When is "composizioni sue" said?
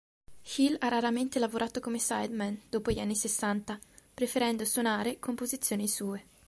5.19-6.25